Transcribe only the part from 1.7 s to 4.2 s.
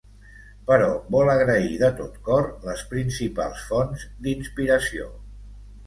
de tot cor les principals fonts